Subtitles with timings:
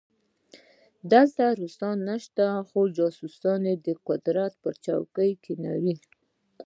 [1.11, 3.35] دلته روسان نشته چې جاسوس
[3.85, 5.95] د قدرت پر څوکۍ کېنوي.